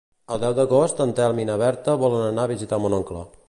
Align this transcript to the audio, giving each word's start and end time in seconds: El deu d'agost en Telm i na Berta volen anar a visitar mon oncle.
El 0.35 0.39
deu 0.43 0.55
d'agost 0.59 1.03
en 1.05 1.13
Telm 1.19 1.41
i 1.43 1.47
na 1.51 1.57
Berta 1.65 1.97
volen 2.05 2.27
anar 2.31 2.47
a 2.49 2.53
visitar 2.57 2.81
mon 2.87 3.01
oncle. 3.03 3.23